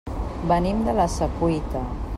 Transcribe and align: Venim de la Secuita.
Venim 0.51 0.81
de 0.89 0.95
la 1.01 1.07
Secuita. 1.19 1.85